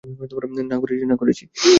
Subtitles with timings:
[0.69, 1.15] না,
[1.17, 1.43] করেছি।